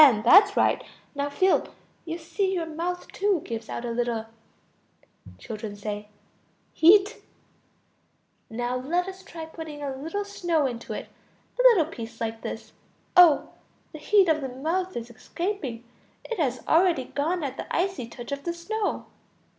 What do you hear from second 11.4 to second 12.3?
A little piece